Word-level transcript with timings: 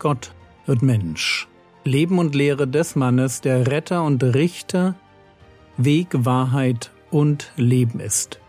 Gott 0.00 0.32
wird 0.64 0.80
Mensch. 0.80 1.46
Leben 1.84 2.18
und 2.18 2.34
Lehre 2.34 2.66
des 2.66 2.96
Mannes, 2.96 3.42
der 3.42 3.66
Retter 3.66 4.02
und 4.02 4.24
Richter, 4.24 4.94
Weg, 5.76 6.08
Wahrheit 6.12 6.90
und 7.10 7.52
Leben 7.56 8.00
ist. 8.00 8.40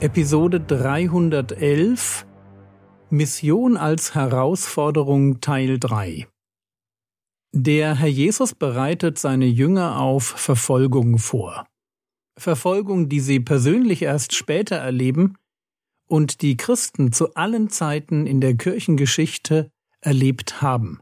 Episode 0.00 0.60
311 0.60 2.24
Mission 3.10 3.76
als 3.76 4.14
Herausforderung 4.14 5.42
Teil 5.42 5.78
3 5.78 6.26
Der 7.52 7.96
Herr 7.96 8.08
Jesus 8.08 8.54
bereitet 8.54 9.18
seine 9.18 9.44
Jünger 9.44 10.00
auf 10.00 10.24
Verfolgung 10.24 11.18
vor. 11.18 11.66
Verfolgung, 12.40 13.08
die 13.08 13.20
sie 13.20 13.38
persönlich 13.38 14.02
erst 14.02 14.34
später 14.34 14.76
erleben 14.76 15.36
und 16.06 16.42
die 16.42 16.56
Christen 16.56 17.12
zu 17.12 17.34
allen 17.34 17.70
Zeiten 17.70 18.26
in 18.26 18.40
der 18.40 18.56
Kirchengeschichte 18.56 19.70
erlebt 20.00 20.60
haben. 20.60 21.00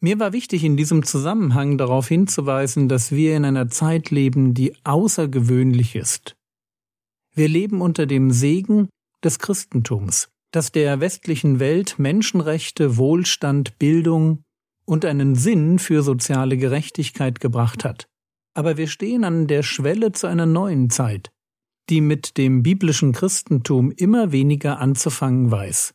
Mir 0.00 0.18
war 0.20 0.32
wichtig, 0.32 0.62
in 0.62 0.76
diesem 0.76 1.02
Zusammenhang 1.02 1.76
darauf 1.76 2.08
hinzuweisen, 2.08 2.88
dass 2.88 3.10
wir 3.10 3.36
in 3.36 3.44
einer 3.44 3.68
Zeit 3.68 4.10
leben, 4.10 4.54
die 4.54 4.74
außergewöhnlich 4.84 5.96
ist. 5.96 6.36
Wir 7.34 7.48
leben 7.48 7.80
unter 7.80 8.06
dem 8.06 8.30
Segen 8.30 8.88
des 9.24 9.40
Christentums, 9.40 10.28
das 10.52 10.70
der 10.70 11.00
westlichen 11.00 11.58
Welt 11.58 11.98
Menschenrechte, 11.98 12.96
Wohlstand, 12.96 13.78
Bildung 13.78 14.44
und 14.84 15.04
einen 15.04 15.34
Sinn 15.34 15.80
für 15.80 16.02
soziale 16.02 16.56
Gerechtigkeit 16.56 17.40
gebracht 17.40 17.84
hat 17.84 18.08
aber 18.58 18.76
wir 18.76 18.88
stehen 18.88 19.22
an 19.22 19.46
der 19.46 19.62
Schwelle 19.62 20.10
zu 20.10 20.26
einer 20.26 20.44
neuen 20.44 20.90
Zeit, 20.90 21.30
die 21.90 22.00
mit 22.00 22.36
dem 22.36 22.64
biblischen 22.64 23.12
Christentum 23.12 23.92
immer 23.92 24.32
weniger 24.32 24.80
anzufangen 24.80 25.52
weiß 25.52 25.94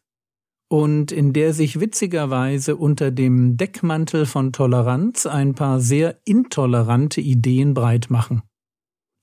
und 0.69 1.11
in 1.11 1.33
der 1.33 1.53
sich 1.53 1.81
witzigerweise 1.81 2.77
unter 2.77 3.11
dem 3.11 3.57
Deckmantel 3.57 4.25
von 4.25 4.53
Toleranz 4.53 5.25
ein 5.25 5.55
paar 5.55 5.81
sehr 5.81 6.21
intolerante 6.23 7.19
Ideen 7.19 7.73
breit 7.73 8.09
machen. 8.09 8.43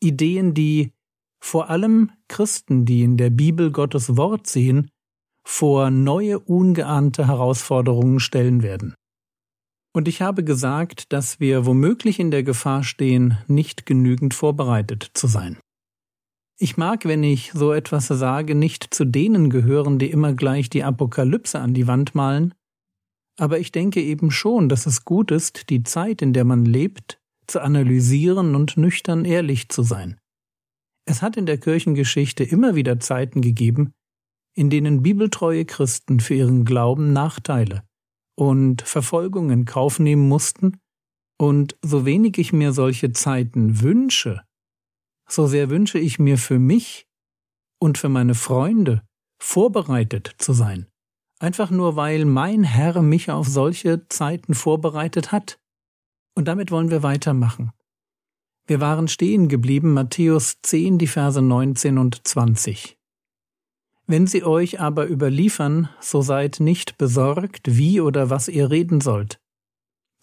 Ideen, 0.01 0.53
die 0.53 0.93
vor 1.43 1.71
allem 1.71 2.11
Christen, 2.29 2.85
die 2.85 3.03
in 3.03 3.17
der 3.17 3.31
Bibel 3.31 3.73
Gottes 3.73 4.19
Wort 4.19 4.49
sehen, 4.49 4.91
vor 5.47 5.91
neue 5.91 6.39
ungeahnte 6.41 7.27
Herausforderungen 7.27 8.21
stellen 8.21 8.63
werden. 8.63 8.95
Und 9.93 10.07
ich 10.07 10.23
habe 10.23 10.45
gesagt, 10.45 11.13
dass 11.13 11.41
wir 11.41 11.67
womöglich 11.67 12.21
in 12.21 12.31
der 12.31 12.43
Gefahr 12.43 12.85
stehen, 12.85 13.39
nicht 13.49 13.87
genügend 13.87 14.35
vorbereitet 14.35 15.11
zu 15.15 15.27
sein. 15.27 15.59
Ich 16.59 16.77
mag, 16.77 17.07
wenn 17.07 17.25
ich 17.25 17.53
so 17.53 17.73
etwas 17.73 18.09
sage, 18.09 18.55
nicht 18.55 18.93
zu 18.95 19.05
denen 19.05 19.51
gehören, 19.51 19.99
die 19.99 20.11
immer 20.11 20.35
gleich 20.35 20.69
die 20.69 20.85
Apokalypse 20.85 21.59
an 21.59 21.75
die 21.75 21.87
Wand 21.87 22.15
malen, 22.15 22.55
aber 23.39 23.59
ich 23.59 23.73
denke 23.73 24.03
eben 24.03 24.31
schon, 24.31 24.69
dass 24.69 24.85
es 24.85 25.07
gut 25.07 25.31
ist, 25.31 25.71
die 25.71 25.83
Zeit, 25.83 26.21
in 26.21 26.35
der 26.35 26.45
man 26.45 26.67
lebt, 26.67 27.19
zu 27.47 27.63
analysieren 27.63 28.55
und 28.55 28.77
nüchtern 28.77 29.25
ehrlich 29.25 29.71
zu 29.71 29.83
sein. 29.83 30.21
Es 31.07 31.23
hat 31.23 31.39
in 31.39 31.47
der 31.47 31.57
Kirchengeschichte 31.57 32.45
immer 32.45 32.75
wieder 32.75 33.01
Zeiten 33.01 33.41
gegeben, 33.41 33.93
in 34.55 34.69
denen 34.69 35.03
bibeltreue 35.03 35.65
Christen 35.65 36.21
für 36.21 36.35
ihren 36.35 36.67
Glauben 36.67 37.15
Nachteile, 37.15 37.83
und 38.37 38.83
Verfolgung 38.83 39.51
in 39.51 39.65
Kauf 39.65 39.99
nehmen 39.99 40.29
mussten, 40.29 40.81
und 41.41 41.75
so 41.81 42.05
wenig 42.05 42.37
ich 42.37 42.53
mir 42.53 42.73
solche 42.73 43.13
Zeiten 43.13 43.81
wünsche, 43.81 44.43
so 45.27 45.47
sehr 45.47 45.71
wünsche 45.71 45.99
ich 45.99 46.19
mir 46.19 46.37
für 46.37 46.59
mich 46.59 47.09
und 47.81 47.97
für 47.97 48.11
meine 48.11 48.35
Freunde 48.35 49.03
vorbereitet 49.43 50.35
zu 50.37 50.53
sein, 50.53 50.87
einfach 51.39 51.71
nur 51.71 51.97
weil 51.97 52.27
mein 52.27 52.63
Herr 52.63 53.01
mich 53.01 53.31
auf 53.31 53.49
solche 53.49 54.07
Zeiten 54.09 54.53
vorbereitet 54.53 55.33
hat. 55.33 55.59
Und 56.37 56.47
damit 56.47 56.71
wollen 56.71 56.91
wir 56.91 57.03
weitermachen. 57.03 57.73
Wir 58.67 58.81
waren 58.81 59.09
stehen 59.09 59.49
geblieben, 59.49 59.95
Matthäus 59.95 60.59
10, 60.63 60.99
die 60.99 61.07
Verse 61.07 61.41
19 61.41 61.97
und 61.97 62.21
20. 62.29 63.00
Wenn 64.11 64.27
sie 64.27 64.43
euch 64.43 64.81
aber 64.81 65.09
überliefern, 65.09 65.89
so 66.01 66.21
seid 66.21 66.59
nicht 66.59 66.99
besorgt, 66.99 67.77
wie 67.77 68.01
oder 68.01 68.29
was 68.29 68.49
ihr 68.49 68.69
reden 68.69 69.01
sollt. 69.01 69.39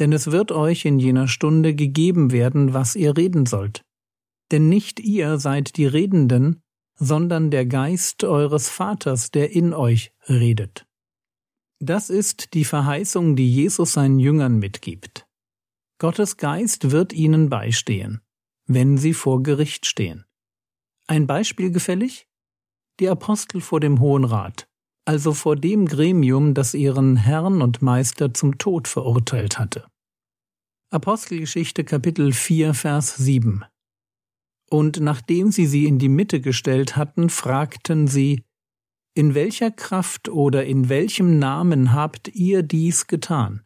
Denn 0.02 0.12
es 0.12 0.30
wird 0.30 0.52
euch 0.52 0.84
in 0.84 1.00
jener 1.00 1.30
Stunde 1.30 1.74
gegeben 1.74 2.34
werden, 2.34 2.74
was 2.74 2.98
ihr 2.98 3.16
reden 3.16 3.46
sollt. 3.46 3.86
Denn 4.52 4.68
nicht 4.68 5.00
ihr 5.00 5.38
seid 5.40 5.78
die 5.78 5.86
Redenden, 5.86 6.62
sondern 6.96 7.50
der 7.50 7.66
Geist 7.66 8.26
eures 8.26 8.68
Vaters, 8.68 9.32
der 9.32 9.52
in 9.52 9.74
euch 9.74 10.12
redet. 10.28 10.86
Das 11.80 12.10
ist 12.10 12.56
die 12.56 12.66
Verheißung, 12.66 13.38
die 13.38 13.50
Jesus 13.50 13.94
seinen 13.94 14.20
Jüngern 14.20 14.60
mitgibt. 14.60 15.26
Gottes 15.98 16.36
Geist 16.36 16.92
wird 16.92 17.14
ihnen 17.14 17.48
beistehen, 17.50 18.20
wenn 18.66 18.98
sie 18.98 19.14
vor 19.14 19.44
Gericht 19.44 19.86
stehen. 19.86 20.26
Ein 21.08 21.26
Beispiel 21.26 21.72
gefällig? 21.72 22.28
Die 23.00 23.10
Apostel 23.10 23.62
vor 23.62 23.80
dem 23.80 24.00
Hohen 24.00 24.24
Rat, 24.24 24.68
also 25.06 25.34
vor 25.34 25.56
dem 25.56 25.86
Gremium, 25.86 26.54
das 26.54 26.74
ihren 26.74 27.16
Herrn 27.16 27.62
und 27.62 27.82
Meister 27.82 28.34
zum 28.34 28.58
Tod 28.58 28.88
verurteilt 28.88 29.60
hatte. 29.60 29.86
Apostelgeschichte 30.90 31.84
Kapitel 31.84 32.34
4 32.34 32.74
Vers 32.74 33.16
7 33.18 33.66
Und 34.70 35.00
nachdem 35.00 35.52
sie 35.52 35.66
sie 35.66 35.86
in 35.86 36.00
die 36.00 36.10
Mitte 36.10 36.42
gestellt 36.42 36.96
hatten, 36.96 37.30
fragten 37.30 38.08
sie, 38.08 38.44
In 39.14 39.36
welcher 39.36 39.70
Kraft 39.70 40.30
oder 40.30 40.66
in 40.66 40.90
welchem 40.90 41.40
Namen 41.40 41.94
habt 41.94 42.30
ihr 42.30 42.64
dies 42.64 43.08
getan? 43.08 43.64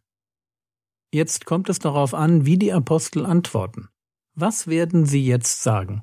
Jetzt 1.14 1.44
kommt 1.46 1.68
es 1.68 1.78
darauf 1.78 2.14
an, 2.14 2.44
wie 2.46 2.58
die 2.58 2.72
Apostel 2.72 3.24
antworten. 3.26 3.88
Was 4.34 4.66
werden 4.66 5.04
sie 5.04 5.24
jetzt 5.24 5.62
sagen? 5.62 6.02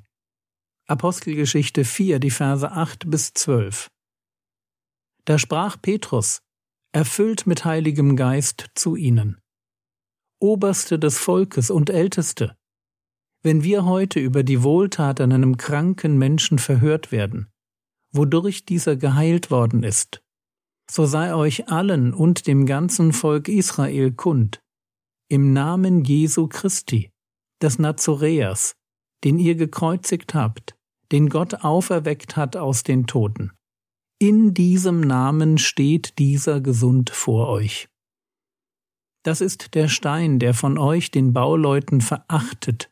Apostelgeschichte 0.90 1.84
4, 1.84 2.18
die 2.18 2.32
Verse 2.32 2.68
8 2.68 3.08
bis 3.08 3.32
12. 3.32 3.92
Da 5.24 5.38
sprach 5.38 5.80
Petrus, 5.80 6.42
erfüllt 6.90 7.46
mit 7.46 7.64
heiligem 7.64 8.16
Geist, 8.16 8.70
zu 8.74 8.96
ihnen. 8.96 9.40
Oberste 10.40 10.98
des 10.98 11.16
Volkes 11.16 11.70
und 11.70 11.90
Älteste, 11.90 12.56
wenn 13.44 13.62
wir 13.62 13.84
heute 13.84 14.18
über 14.18 14.42
die 14.42 14.64
Wohltat 14.64 15.20
an 15.20 15.32
einem 15.32 15.58
kranken 15.58 16.18
Menschen 16.18 16.58
verhört 16.58 17.12
werden, 17.12 17.52
wodurch 18.10 18.64
dieser 18.64 18.96
geheilt 18.96 19.52
worden 19.52 19.84
ist, 19.84 20.24
so 20.90 21.06
sei 21.06 21.36
euch 21.36 21.68
allen 21.68 22.12
und 22.12 22.48
dem 22.48 22.66
ganzen 22.66 23.12
Volk 23.12 23.46
Israel 23.46 24.10
kund, 24.10 24.60
im 25.28 25.52
Namen 25.52 26.02
Jesu 26.02 26.48
Christi, 26.48 27.12
des 27.62 27.78
Nazoräers, 27.78 28.74
den 29.22 29.38
ihr 29.38 29.54
gekreuzigt 29.54 30.34
habt, 30.34 30.74
den 31.12 31.28
Gott 31.28 31.64
auferweckt 31.64 32.36
hat 32.36 32.56
aus 32.56 32.82
den 32.82 33.06
Toten. 33.06 33.52
In 34.18 34.54
diesem 34.54 35.00
Namen 35.00 35.58
steht 35.58 36.18
dieser 36.18 36.60
gesund 36.60 37.10
vor 37.10 37.48
euch. 37.48 37.88
Das 39.22 39.40
ist 39.40 39.74
der 39.74 39.88
Stein, 39.88 40.38
der 40.38 40.54
von 40.54 40.78
euch 40.78 41.10
den 41.10 41.32
Bauleuten 41.32 42.00
verachtet, 42.00 42.90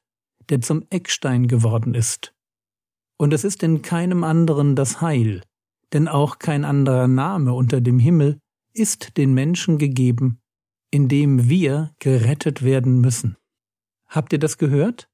der 0.48 0.60
zum 0.60 0.84
Eckstein 0.90 1.48
geworden 1.48 1.94
ist. 1.94 2.34
Und 3.18 3.32
es 3.32 3.44
ist 3.44 3.62
in 3.62 3.82
keinem 3.82 4.24
anderen 4.24 4.76
das 4.76 5.00
Heil, 5.00 5.42
denn 5.92 6.08
auch 6.08 6.38
kein 6.38 6.64
anderer 6.64 7.08
Name 7.08 7.54
unter 7.54 7.80
dem 7.80 7.98
Himmel 7.98 8.38
ist 8.74 9.16
den 9.16 9.34
Menschen 9.34 9.78
gegeben, 9.78 10.40
in 10.90 11.08
dem 11.08 11.48
wir 11.48 11.92
gerettet 11.98 12.62
werden 12.62 13.00
müssen. 13.00 13.36
Habt 14.06 14.32
ihr 14.32 14.38
das 14.38 14.58
gehört? 14.58 15.08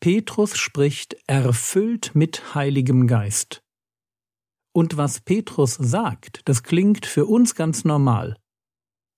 Petrus 0.00 0.56
spricht 0.56 1.16
erfüllt 1.26 2.12
mit 2.14 2.54
Heiligem 2.54 3.06
Geist. 3.06 3.62
Und 4.72 4.96
was 4.96 5.20
Petrus 5.20 5.74
sagt, 5.74 6.40
das 6.46 6.62
klingt 6.62 7.06
für 7.06 7.26
uns 7.26 7.54
ganz 7.54 7.84
normal. 7.84 8.36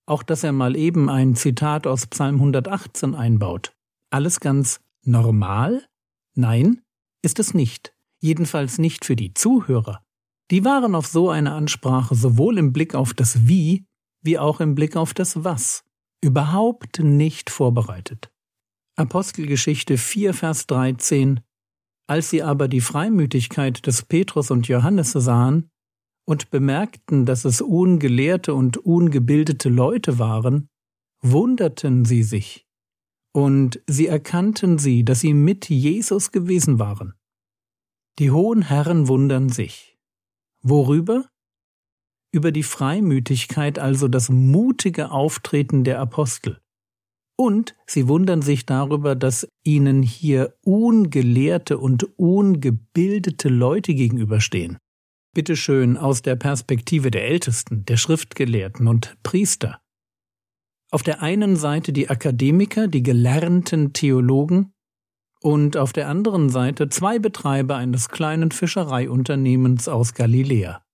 Auch 0.07 0.23
dass 0.23 0.43
er 0.43 0.53
mal 0.53 0.77
eben 0.77 1.09
ein 1.09 1.37
Zitat 1.37 1.87
aus 1.87 2.07
Psalm 2.07 2.37
118 2.37 3.15
einbaut. 3.15 3.73
Alles 4.11 4.41
ganz 4.41 4.81
normal? 5.05 5.87
Nein, 6.35 6.83
ist 7.23 7.39
es 7.39 7.55
nicht. 7.55 7.95
Jedenfalls 8.21 8.79
nicht 8.79 9.05
für 9.05 9.17
die 9.17 9.35
Zuhörer. 9.35 10.03
Die 10.51 10.65
waren 10.65 10.95
auf 10.95 11.07
so 11.07 11.31
eine 11.31 11.53
Ansprache 11.53 12.15
sowohl 12.15 12.59
im 12.59 12.73
Blick 12.73 12.95
auf 12.95 13.15
das 13.15 13.47
Wie 13.47 13.87
wie 14.23 14.39
auch 14.39 14.61
im 14.61 14.75
Blick 14.75 14.97
auf 14.97 15.15
das 15.15 15.45
Was 15.45 15.85
überhaupt 16.21 17.01
nicht 17.01 17.51
vorbereitet. 17.51 18.32
Apostelgeschichte 18.97 19.97
4, 19.97 20.35
Vers 20.35 20.67
13 20.67 21.41
Als 22.07 22.29
sie 22.29 22.43
aber 22.43 22.69
die 22.69 22.83
Freimütigkeit 22.83 23.87
des 23.87 24.03
Petrus 24.03 24.51
und 24.51 24.69
Johannes 24.69 25.13
sahen 25.13 25.71
und 26.27 26.51
bemerkten, 26.51 27.25
dass 27.25 27.47
es 27.47 27.63
ungelehrte 27.63 28.53
und 28.55 28.77
ungebildete 28.77 29.71
Leute 29.71 30.19
waren, 30.19 30.69
wunderten 31.23 32.05
sie 32.05 32.23
sich, 32.23 32.67
und 33.35 33.81
sie 33.87 34.09
erkannten 34.09 34.77
sie, 34.77 35.07
dass 35.07 35.21
sie 35.21 35.33
mit 35.33 35.71
Jesus 35.71 36.31
gewesen 36.31 36.79
waren. 36.79 37.15
Die 38.19 38.31
hohen 38.31 38.61
Herren 38.61 39.09
wundern 39.09 39.49
sich. 39.49 39.99
Worüber? 40.61 41.31
Über 42.31 42.53
die 42.53 42.63
Freimütigkeit, 42.63 43.79
also 43.79 44.07
das 44.07 44.29
mutige 44.29 45.11
Auftreten 45.11 45.83
der 45.83 45.99
Apostel. 45.99 46.62
Und 47.45 47.75
sie 47.89 48.07
wundern 48.07 48.41
sich 48.41 48.67
darüber, 48.67 49.17
dass 49.17 49.49
ihnen 49.65 50.05
hier 50.05 50.55
ungelehrte 50.65 51.77
und 51.77 52.17
ungebildete 52.17 53.49
Leute 53.49 53.95
gegenüberstehen. 53.95 54.79
Bitteschön 55.35 55.97
aus 55.97 56.23
der 56.23 56.37
Perspektive 56.37 57.11
der 57.11 57.25
Ältesten, 57.27 57.85
der 57.85 57.97
Schriftgelehrten 57.97 58.87
und 58.87 59.17
Priester. 59.25 59.81
Auf 60.93 61.03
der 61.03 61.21
einen 61.21 61.57
Seite 61.57 61.93
die 61.93 62.09
Akademiker, 62.09 62.87
die 62.87 63.03
gelernten 63.03 63.93
Theologen, 63.93 64.73
und 65.41 65.77
auf 65.77 65.93
der 65.93 66.09
anderen 66.09 66.49
Seite 66.49 66.91
zwei 66.91 67.19
Betreiber 67.19 67.75
eines 67.75 68.09
kleinen 68.09 68.53
Fischereiunternehmens 68.53 69.89
aus 69.89 70.15
Galiläa. 70.15 70.85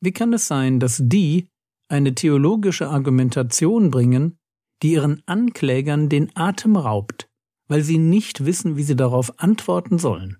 Wie 0.00 0.10
kann 0.10 0.32
es 0.32 0.48
sein, 0.48 0.80
dass 0.80 1.00
die 1.00 1.46
eine 1.88 2.16
theologische 2.16 2.88
Argumentation 2.88 3.92
bringen, 3.92 4.39
die 4.82 4.92
ihren 4.92 5.22
Anklägern 5.26 6.08
den 6.08 6.34
Atem 6.36 6.76
raubt, 6.76 7.28
weil 7.68 7.82
sie 7.82 7.98
nicht 7.98 8.44
wissen, 8.44 8.76
wie 8.76 8.82
sie 8.82 8.96
darauf 8.96 9.38
antworten 9.38 9.98
sollen? 9.98 10.38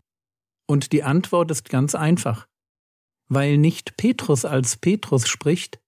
Und 0.66 0.92
die 0.92 1.02
Antwort 1.02 1.50
ist 1.50 1.68
ganz 1.68 1.94
einfach. 1.94 2.46
Weil 3.28 3.58
nicht 3.58 3.96
Petrus 3.96 4.44
als 4.44 4.76
Petrus 4.76 5.28
spricht, 5.28 5.80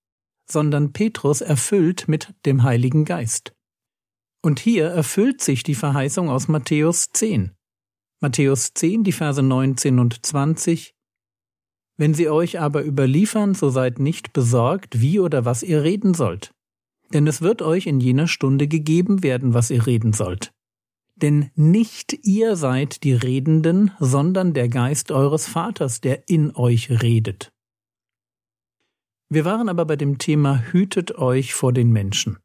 sondern 0.50 0.92
Petrus 0.92 1.40
erfüllt 1.40 2.08
mit 2.08 2.34
dem 2.46 2.62
Heiligen 2.62 3.04
Geist. 3.04 3.54
Und 4.44 4.58
hier 4.58 4.88
erfüllt 4.88 5.40
sich 5.40 5.62
die 5.62 5.74
Verheißung 5.74 6.28
aus 6.28 6.48
Matthäus 6.48 7.10
10. 7.12 7.52
Matthäus 8.20 8.74
10, 8.74 9.04
die 9.04 9.12
Verse 9.12 9.42
19 9.42 9.98
und 9.98 10.24
20. 10.24 10.94
Wenn 11.96 12.14
sie 12.14 12.28
euch 12.28 12.58
aber 12.60 12.84
überliefern, 12.84 13.54
so 13.54 13.70
seid 13.70 13.98
nicht 13.98 14.32
besorgt, 14.32 15.00
wie 15.00 15.20
oder 15.20 15.44
was 15.44 15.62
ihr 15.62 15.82
reden 15.82 16.14
sollt. 16.14 16.52
Denn 17.12 17.26
es 17.26 17.42
wird 17.42 17.62
euch 17.62 17.86
in 17.86 18.00
jener 18.00 18.26
Stunde 18.26 18.68
gegeben 18.68 19.22
werden, 19.22 19.54
was 19.54 19.70
ihr 19.70 19.86
reden 19.86 20.12
sollt. 20.12 20.52
Denn 21.14 21.50
nicht 21.54 22.26
ihr 22.26 22.56
seid 22.56 23.04
die 23.04 23.12
Redenden, 23.12 23.90
sondern 24.00 24.54
der 24.54 24.68
Geist 24.68 25.12
eures 25.12 25.46
Vaters, 25.46 26.00
der 26.00 26.28
in 26.28 26.54
euch 26.56 26.90
redet. 27.02 27.52
Wir 29.28 29.44
waren 29.44 29.68
aber 29.68 29.84
bei 29.84 29.96
dem 29.96 30.18
Thema 30.18 30.62
Hütet 30.72 31.16
euch 31.16 31.54
vor 31.54 31.72
den 31.72 31.90
Menschen. 31.90 32.38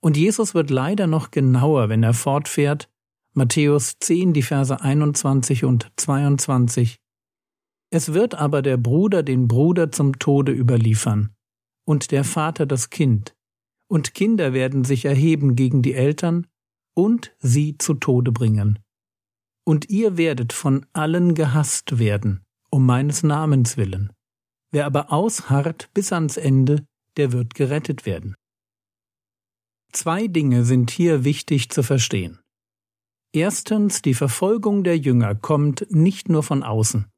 Und 0.00 0.16
Jesus 0.16 0.54
wird 0.54 0.70
leider 0.70 1.06
noch 1.06 1.30
genauer, 1.30 1.88
wenn 1.88 2.02
er 2.02 2.14
fortfährt, 2.14 2.90
Matthäus 3.34 3.98
10, 4.00 4.32
die 4.32 4.42
Verse 4.42 4.78
21 4.78 5.64
und 5.64 5.90
22. 5.96 6.98
Es 7.90 8.12
wird 8.12 8.34
aber 8.34 8.62
der 8.62 8.76
Bruder 8.78 9.22
den 9.22 9.48
Bruder 9.48 9.92
zum 9.92 10.18
Tode 10.18 10.52
überliefern, 10.52 11.34
und 11.84 12.10
der 12.10 12.24
Vater 12.24 12.66
das 12.66 12.90
Kind, 12.90 13.34
und 13.92 14.14
Kinder 14.14 14.54
werden 14.54 14.84
sich 14.84 15.04
erheben 15.04 15.54
gegen 15.54 15.82
die 15.82 15.92
Eltern 15.92 16.46
und 16.94 17.36
sie 17.40 17.76
zu 17.76 17.92
Tode 17.92 18.32
bringen. 18.32 18.78
Und 19.66 19.90
ihr 19.90 20.16
werdet 20.16 20.54
von 20.54 20.86
allen 20.94 21.34
gehasst 21.34 21.98
werden, 21.98 22.42
um 22.70 22.86
meines 22.86 23.22
Namens 23.22 23.76
willen. 23.76 24.10
Wer 24.70 24.86
aber 24.86 25.12
ausharrt 25.12 25.90
bis 25.92 26.10
ans 26.10 26.38
Ende, 26.38 26.86
der 27.18 27.32
wird 27.32 27.54
gerettet 27.54 28.06
werden. 28.06 28.34
Zwei 29.92 30.26
Dinge 30.26 30.64
sind 30.64 30.90
hier 30.90 31.24
wichtig 31.24 31.68
zu 31.68 31.82
verstehen. 31.82 32.40
Erstens, 33.34 34.00
die 34.00 34.14
Verfolgung 34.14 34.84
der 34.84 34.96
Jünger 34.96 35.34
kommt 35.34 35.86
nicht 35.90 36.30
nur 36.30 36.42
von 36.42 36.62
außen. 36.62 37.08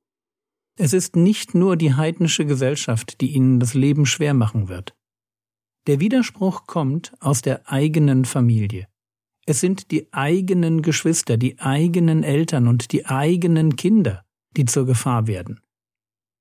Es 0.76 0.92
ist 0.92 1.14
nicht 1.14 1.54
nur 1.54 1.76
die 1.76 1.94
heidnische 1.94 2.46
Gesellschaft, 2.46 3.20
die 3.20 3.32
ihnen 3.32 3.60
das 3.60 3.74
Leben 3.74 4.06
schwer 4.06 4.34
machen 4.34 4.68
wird. 4.68 4.96
Der 5.86 6.00
Widerspruch 6.00 6.66
kommt 6.66 7.12
aus 7.20 7.42
der 7.42 7.70
eigenen 7.70 8.24
Familie. 8.24 8.88
Es 9.44 9.60
sind 9.60 9.90
die 9.90 10.10
eigenen 10.12 10.80
Geschwister, 10.80 11.36
die 11.36 11.58
eigenen 11.58 12.22
Eltern 12.22 12.68
und 12.68 12.92
die 12.92 13.04
eigenen 13.04 13.76
Kinder, 13.76 14.24
die 14.56 14.64
zur 14.64 14.86
Gefahr 14.86 15.26
werden. 15.26 15.60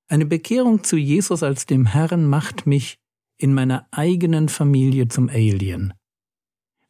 Eine 0.08 0.26
Bekehrung 0.26 0.84
zu 0.84 0.96
Jesus 0.96 1.44
als 1.44 1.66
dem 1.66 1.86
Herrn 1.86 2.26
macht 2.26 2.66
mich 2.66 3.00
in 3.38 3.54
meiner 3.54 3.86
eigenen 3.92 4.48
Familie 4.48 5.10
zum 5.10 5.28
Alien. 5.28 5.94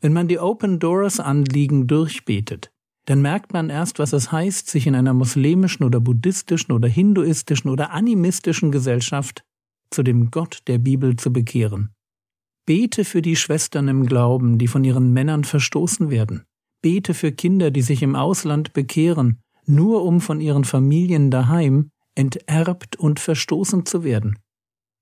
Wenn 0.01 0.13
man 0.13 0.27
die 0.27 0.37
Open 0.37 0.79
Doors 0.79 1.19
Anliegen 1.19 1.87
durchbetet, 1.87 2.71
dann 3.05 3.21
merkt 3.21 3.51
man 3.51 3.69
erst, 3.69 3.97
was 3.97 4.13
es 4.13 4.31
heißt, 4.31 4.69
sich 4.69 4.85
in 4.85 4.95
einer 4.95 5.13
muslimischen 5.13 5.85
oder 5.85 5.99
buddhistischen 5.99 6.71
oder 6.71 6.87
hinduistischen 6.87 7.71
oder 7.71 7.91
animistischen 7.91 8.71
Gesellschaft 8.71 9.43
zu 9.89 10.03
dem 10.03 10.29
Gott 10.29 10.59
der 10.67 10.77
Bibel 10.77 11.15
zu 11.15 11.33
bekehren. 11.33 11.95
Bete 12.65 13.03
für 13.03 13.21
die 13.21 13.35
Schwestern 13.35 13.89
im 13.89 14.05
Glauben, 14.05 14.57
die 14.57 14.67
von 14.67 14.83
ihren 14.83 15.11
Männern 15.11 15.43
verstoßen 15.43 16.09
werden. 16.09 16.43
Bete 16.81 17.13
für 17.13 17.31
Kinder, 17.31 17.71
die 17.71 17.81
sich 17.81 18.01
im 18.03 18.15
Ausland 18.15 18.73
bekehren, 18.73 19.41
nur 19.65 20.03
um 20.03 20.21
von 20.21 20.39
ihren 20.39 20.63
Familien 20.63 21.29
daheim 21.29 21.89
enterbt 22.15 22.95
und 22.95 23.19
verstoßen 23.19 23.85
zu 23.85 24.03
werden. 24.03 24.39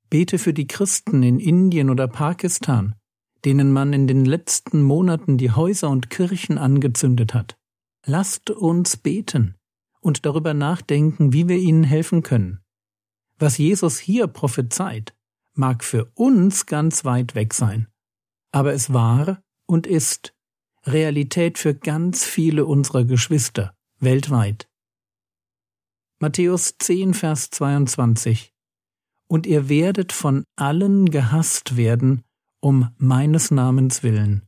Bete 0.09 0.39
für 0.39 0.53
die 0.53 0.67
Christen 0.67 1.23
in 1.23 1.39
Indien 1.39 1.89
oder 1.89 2.07
Pakistan, 2.07 2.95
denen 3.45 3.71
man 3.71 3.93
in 3.93 4.07
den 4.07 4.25
letzten 4.25 4.81
Monaten 4.81 5.37
die 5.37 5.51
Häuser 5.51 5.89
und 5.89 6.09
Kirchen 6.09 6.57
angezündet 6.57 7.33
hat. 7.33 7.57
Lasst 8.05 8.49
uns 8.49 8.97
beten 8.97 9.55
und 9.99 10.25
darüber 10.25 10.53
nachdenken, 10.53 11.33
wie 11.33 11.47
wir 11.47 11.57
ihnen 11.57 11.83
helfen 11.83 12.23
können. 12.23 12.59
Was 13.37 13.57
Jesus 13.57 13.99
hier 13.99 14.27
prophezeit, 14.27 15.13
mag 15.53 15.83
für 15.83 16.11
uns 16.15 16.65
ganz 16.65 17.05
weit 17.05 17.35
weg 17.35 17.53
sein, 17.53 17.87
aber 18.51 18.73
es 18.73 18.93
war 18.93 19.41
und 19.65 19.87
ist 19.87 20.33
Realität 20.85 21.57
für 21.57 21.75
ganz 21.75 22.25
viele 22.25 22.65
unserer 22.65 23.05
Geschwister 23.05 23.75
weltweit. 23.99 24.67
Matthäus 26.19 26.75
10, 26.77 27.13
Vers 27.13 27.49
22 27.49 28.53
Und 29.27 29.45
ihr 29.45 29.69
werdet 29.69 30.11
von 30.11 30.43
allen 30.55 31.09
gehasst 31.09 31.77
werden 31.77 32.23
um 32.61 32.89
meines 32.97 33.51
Namens 33.51 34.03
willen. 34.03 34.47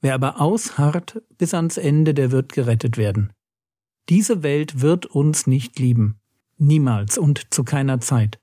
Wer 0.00 0.14
aber 0.14 0.40
ausharrt 0.40 1.22
bis 1.38 1.54
ans 1.54 1.76
Ende, 1.76 2.12
der 2.12 2.32
wird 2.32 2.52
gerettet 2.52 2.96
werden. 2.96 3.32
Diese 4.08 4.42
Welt 4.42 4.80
wird 4.80 5.06
uns 5.06 5.46
nicht 5.46 5.78
lieben. 5.78 6.18
Niemals 6.58 7.18
und 7.18 7.54
zu 7.54 7.62
keiner 7.62 8.00
Zeit. 8.00 8.40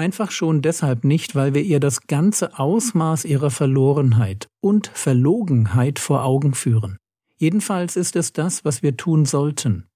Einfach 0.00 0.30
schon 0.30 0.62
deshalb 0.62 1.04
nicht, 1.04 1.34
weil 1.34 1.52
wir 1.52 1.60
ihr 1.60 1.78
das 1.78 2.06
ganze 2.06 2.58
Ausmaß 2.58 3.26
ihrer 3.26 3.50
Verlorenheit 3.50 4.48
und 4.62 4.86
Verlogenheit 4.94 5.98
vor 5.98 6.24
Augen 6.24 6.54
führen. 6.54 6.96
Jedenfalls 7.36 7.96
ist 7.96 8.16
es 8.16 8.32
das, 8.32 8.64
was 8.64 8.82
wir 8.82 8.96
tun 8.96 9.26
sollten. 9.26 9.88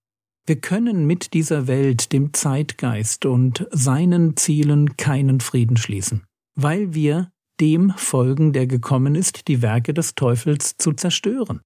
Wir 0.44 0.60
können 0.60 1.06
mit 1.06 1.32
dieser 1.32 1.68
Welt, 1.68 2.12
dem 2.12 2.34
Zeitgeist 2.34 3.24
und 3.24 3.66
seinen 3.70 4.36
Zielen 4.36 4.98
keinen 4.98 5.40
Frieden 5.40 5.78
schließen, 5.78 6.24
weil 6.54 6.92
wir 6.92 7.30
dem 7.58 7.88
folgen, 7.96 8.52
der 8.52 8.66
gekommen 8.66 9.14
ist, 9.14 9.48
die 9.48 9.62
Werke 9.62 9.94
des 9.94 10.14
Teufels 10.14 10.76
zu 10.76 10.92
zerstören, 10.92 11.62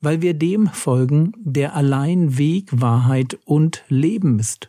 weil 0.00 0.22
wir 0.22 0.34
dem 0.34 0.68
folgen, 0.68 1.32
der 1.40 1.74
allein 1.74 2.38
Weg, 2.38 2.68
Wahrheit 2.70 3.36
und 3.44 3.84
Leben 3.88 4.38
ist, 4.38 4.68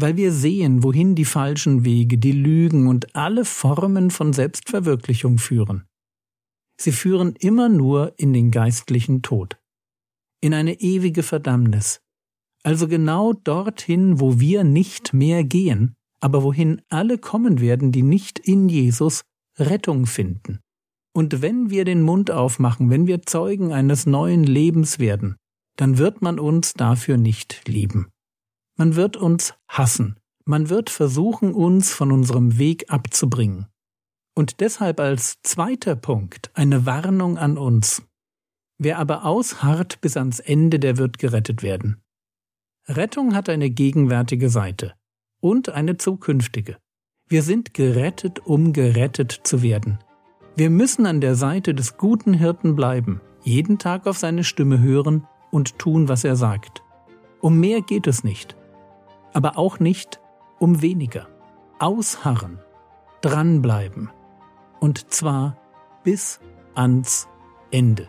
weil 0.00 0.16
wir 0.16 0.32
sehen, 0.32 0.82
wohin 0.82 1.14
die 1.14 1.24
falschen 1.24 1.84
Wege, 1.84 2.18
die 2.18 2.32
Lügen 2.32 2.86
und 2.86 3.14
alle 3.14 3.44
Formen 3.44 4.10
von 4.10 4.32
Selbstverwirklichung 4.32 5.38
führen. 5.38 5.84
Sie 6.80 6.92
führen 6.92 7.34
immer 7.38 7.68
nur 7.68 8.14
in 8.16 8.32
den 8.32 8.50
geistlichen 8.50 9.22
Tod, 9.22 9.58
in 10.40 10.54
eine 10.54 10.80
ewige 10.80 11.22
Verdammnis, 11.22 12.00
also 12.62 12.88
genau 12.88 13.32
dorthin, 13.32 14.20
wo 14.20 14.40
wir 14.40 14.64
nicht 14.64 15.12
mehr 15.12 15.44
gehen, 15.44 15.94
aber 16.20 16.42
wohin 16.42 16.82
alle 16.88 17.18
kommen 17.18 17.60
werden, 17.60 17.92
die 17.92 18.02
nicht 18.02 18.38
in 18.38 18.68
Jesus, 18.68 19.22
Rettung 19.58 20.06
finden. 20.06 20.60
Und 21.12 21.42
wenn 21.42 21.70
wir 21.70 21.84
den 21.84 22.02
Mund 22.02 22.30
aufmachen, 22.30 22.90
wenn 22.90 23.06
wir 23.06 23.22
Zeugen 23.22 23.72
eines 23.72 24.06
neuen 24.06 24.44
Lebens 24.44 24.98
werden, 24.98 25.36
dann 25.76 25.98
wird 25.98 26.22
man 26.22 26.38
uns 26.38 26.74
dafür 26.74 27.16
nicht 27.16 27.66
lieben. 27.66 28.08
Man 28.80 28.96
wird 28.96 29.18
uns 29.18 29.52
hassen. 29.68 30.16
Man 30.46 30.70
wird 30.70 30.88
versuchen, 30.88 31.52
uns 31.52 31.92
von 31.92 32.10
unserem 32.10 32.56
Weg 32.56 32.90
abzubringen. 32.90 33.66
Und 34.34 34.60
deshalb 34.60 35.00
als 35.00 35.42
zweiter 35.42 35.96
Punkt 35.96 36.50
eine 36.54 36.86
Warnung 36.86 37.36
an 37.36 37.58
uns. 37.58 38.02
Wer 38.78 38.98
aber 38.98 39.26
ausharrt 39.26 40.00
bis 40.00 40.16
ans 40.16 40.40
Ende, 40.40 40.78
der 40.78 40.96
wird 40.96 41.18
gerettet 41.18 41.62
werden. 41.62 42.00
Rettung 42.88 43.34
hat 43.34 43.50
eine 43.50 43.68
gegenwärtige 43.68 44.48
Seite 44.48 44.94
und 45.40 45.68
eine 45.68 45.98
zukünftige. 45.98 46.78
Wir 47.28 47.42
sind 47.42 47.74
gerettet, 47.74 48.38
um 48.46 48.72
gerettet 48.72 49.42
zu 49.44 49.60
werden. 49.60 49.98
Wir 50.56 50.70
müssen 50.70 51.04
an 51.04 51.20
der 51.20 51.34
Seite 51.34 51.74
des 51.74 51.98
guten 51.98 52.32
Hirten 52.32 52.76
bleiben, 52.76 53.20
jeden 53.42 53.78
Tag 53.78 54.06
auf 54.06 54.16
seine 54.16 54.42
Stimme 54.42 54.80
hören 54.80 55.26
und 55.50 55.78
tun, 55.78 56.08
was 56.08 56.24
er 56.24 56.36
sagt. 56.36 56.82
Um 57.42 57.60
mehr 57.60 57.82
geht 57.82 58.06
es 58.06 58.24
nicht. 58.24 58.56
Aber 59.32 59.58
auch 59.58 59.78
nicht 59.80 60.20
um 60.58 60.82
weniger. 60.82 61.28
Ausharren, 61.78 62.58
dranbleiben. 63.20 64.10
Und 64.80 65.12
zwar 65.12 65.56
bis 66.04 66.40
ans 66.74 67.28
Ende. 67.70 68.08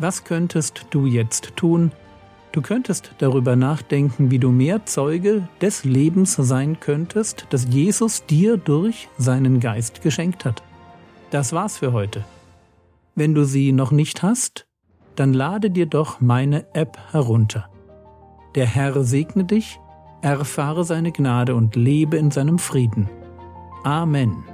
Was 0.00 0.22
könntest 0.22 0.86
du 0.90 1.06
jetzt 1.06 1.56
tun? 1.56 1.90
Du 2.52 2.62
könntest 2.62 3.14
darüber 3.18 3.56
nachdenken, 3.56 4.30
wie 4.30 4.38
du 4.38 4.50
mehr 4.50 4.86
Zeuge 4.86 5.48
des 5.60 5.84
Lebens 5.84 6.34
sein 6.34 6.78
könntest, 6.78 7.46
das 7.50 7.66
Jesus 7.68 8.24
dir 8.24 8.56
durch 8.56 9.08
seinen 9.18 9.58
Geist 9.58 10.00
geschenkt 10.02 10.44
hat. 10.44 10.62
Das 11.30 11.52
war's 11.52 11.78
für 11.78 11.92
heute. 11.92 12.24
Wenn 13.14 13.34
du 13.34 13.44
sie 13.44 13.72
noch 13.72 13.90
nicht 13.90 14.22
hast, 14.22 14.66
dann 15.16 15.32
lade 15.32 15.70
dir 15.70 15.86
doch 15.86 16.20
meine 16.20 16.72
App 16.74 16.98
herunter. 17.10 17.68
Der 18.54 18.66
Herr 18.66 19.02
segne 19.02 19.44
dich, 19.44 19.80
erfahre 20.22 20.84
seine 20.84 21.12
Gnade 21.12 21.54
und 21.54 21.76
lebe 21.76 22.16
in 22.16 22.30
seinem 22.30 22.58
Frieden. 22.58 23.08
Amen. 23.84 24.44